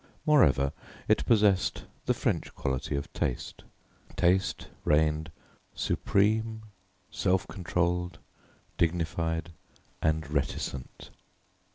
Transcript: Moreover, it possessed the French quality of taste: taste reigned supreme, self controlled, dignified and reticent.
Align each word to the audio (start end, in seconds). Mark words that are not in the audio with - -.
Moreover, 0.25 0.73
it 1.07 1.23
possessed 1.27 1.85
the 2.07 2.15
French 2.15 2.55
quality 2.55 2.95
of 2.95 3.13
taste: 3.13 3.63
taste 4.15 4.67
reigned 4.83 5.29
supreme, 5.75 6.63
self 7.11 7.47
controlled, 7.47 8.17
dignified 8.79 9.51
and 10.01 10.27
reticent. 10.27 11.11